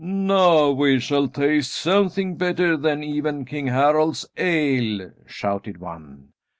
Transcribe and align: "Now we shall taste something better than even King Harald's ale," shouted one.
"Now 0.03 0.71
we 0.71 0.99
shall 0.99 1.27
taste 1.27 1.71
something 1.71 2.35
better 2.35 2.75
than 2.75 3.03
even 3.03 3.45
King 3.45 3.67
Harald's 3.67 4.25
ale," 4.35 5.11
shouted 5.27 5.77
one. 5.77 6.29